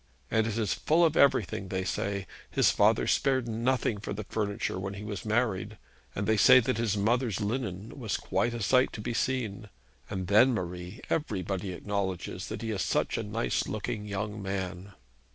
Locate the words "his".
2.49-2.71, 6.79-6.97